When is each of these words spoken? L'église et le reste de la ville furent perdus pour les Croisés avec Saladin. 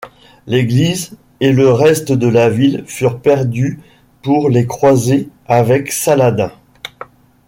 L'église 0.47 1.15
et 1.41 1.51
le 1.51 1.71
reste 1.71 2.11
de 2.11 2.27
la 2.27 2.49
ville 2.49 2.83
furent 2.87 3.21
perdus 3.21 3.79
pour 4.23 4.49
les 4.49 4.65
Croisés 4.65 5.29
avec 5.45 5.91
Saladin. 5.91 6.51